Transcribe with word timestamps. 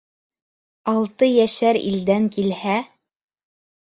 Алты 0.93 1.29
йәшәр 1.33 1.79
илдән 1.81 2.25
килһә 2.37 2.79